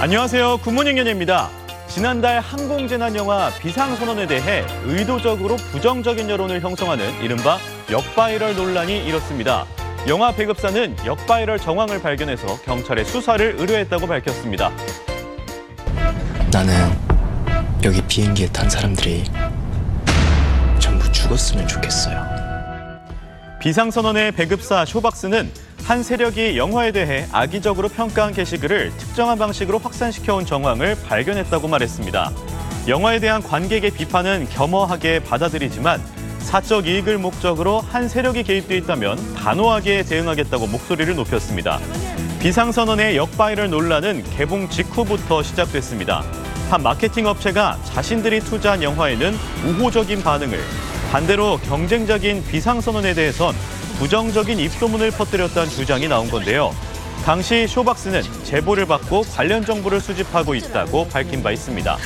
[0.00, 0.58] 안녕하세요.
[0.58, 1.50] 굿모닝 연예입니다.
[1.88, 7.58] 지난달 항공재난 영화 비상선언에 대해 의도적으로 부정적인 여론을 형성하는 이른바
[7.90, 9.66] 역바이럴 논란이 일었습니다.
[10.06, 14.70] 영화 배급사는 역바이럴 정황을 발견해서 경찰에 수사를 의뢰했다고 밝혔습니다.
[16.52, 16.74] 나는
[17.82, 19.24] 여기 비행기에 탄 사람들이
[20.78, 22.37] 전부 죽었으면 좋겠어요.
[23.60, 25.50] 비상선언의 배급사 쇼박스는
[25.84, 32.30] 한 세력이 영화에 대해 악의적으로 평가한 게시글을 특정한 방식으로 확산시켜온 정황을 발견했다고 말했습니다.
[32.86, 36.00] 영화에 대한 관객의 비판은 겸허하게 받아들이지만
[36.38, 41.80] 사적 이익을 목적으로 한 세력이 개입돼 있다면 단호하게 대응하겠다고 목소리를 높였습니다.
[42.38, 46.22] 비상선언의 역바이럴 논란은 개봉 직후부터 시작됐습니다.
[46.70, 49.34] 한 마케팅 업체가 자신들이 투자한 영화에는
[49.66, 50.60] 우호적인 반응을,
[51.10, 53.54] 반대로 경쟁적인 비상선언에 대해선
[53.98, 56.74] 부정적인 입소문을 퍼뜨렸다는 주장이 나온 건데요.
[57.24, 61.96] 당시 쇼박스는 제보를 받고 관련 정보를 수집하고 있다고 밝힌 바 있습니다.